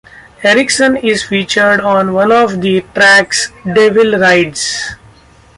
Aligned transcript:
Erickson 0.41 0.97
is 0.97 1.23
featured 1.25 1.79
on 1.79 2.13
one 2.13 2.31
of 2.31 2.59
the 2.59 2.81
tracks, 2.95 3.49
"Devil 3.71 4.17
Rides". 4.17 4.95